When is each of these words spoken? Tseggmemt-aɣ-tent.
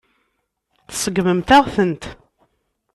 Tseggmemt-aɣ-tent. 0.89 2.03